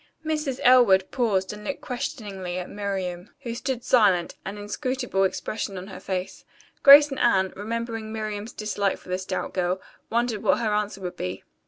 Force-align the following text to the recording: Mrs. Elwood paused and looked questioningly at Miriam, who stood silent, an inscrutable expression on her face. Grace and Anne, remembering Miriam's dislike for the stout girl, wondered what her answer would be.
Mrs. 0.25 0.59
Elwood 0.63 1.11
paused 1.11 1.53
and 1.53 1.63
looked 1.63 1.81
questioningly 1.81 2.57
at 2.57 2.71
Miriam, 2.71 3.29
who 3.41 3.53
stood 3.53 3.83
silent, 3.83 4.33
an 4.43 4.57
inscrutable 4.57 5.23
expression 5.25 5.77
on 5.77 5.85
her 5.85 5.99
face. 5.99 6.43
Grace 6.81 7.09
and 7.11 7.19
Anne, 7.19 7.53
remembering 7.55 8.11
Miriam's 8.11 8.51
dislike 8.51 8.97
for 8.97 9.09
the 9.09 9.19
stout 9.19 9.53
girl, 9.53 9.79
wondered 10.09 10.41
what 10.41 10.57
her 10.57 10.73
answer 10.73 11.01
would 11.01 11.17
be. 11.17 11.43